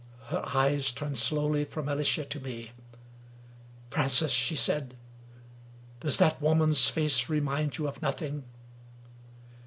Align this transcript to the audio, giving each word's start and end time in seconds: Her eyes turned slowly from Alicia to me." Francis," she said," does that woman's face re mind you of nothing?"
Her 0.29 0.41
eyes 0.51 0.89
turned 0.91 1.19
slowly 1.19 1.63
from 1.63 1.87
Alicia 1.87 2.25
to 2.25 2.39
me." 2.39 2.71
Francis," 3.91 4.31
she 4.31 4.55
said," 4.55 4.95
does 6.01 6.17
that 6.17 6.41
woman's 6.41 6.89
face 6.89 7.29
re 7.29 7.39
mind 7.39 7.77
you 7.77 7.87
of 7.87 8.01
nothing?" 8.01 8.45